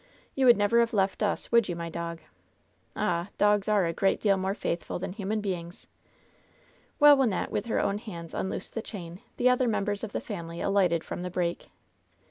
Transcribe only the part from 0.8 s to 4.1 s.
left us, would you, my dog? Ah! dogs are a